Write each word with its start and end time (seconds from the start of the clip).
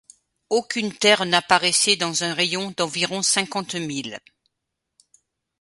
Aucune 0.49 0.91
terre 0.91 1.27
n’apparaissait 1.27 1.95
dans 1.95 2.23
un 2.23 2.33
rayon 2.33 2.73
d’environ 2.75 3.21
cinquante 3.21 3.75
milles. 3.75 4.19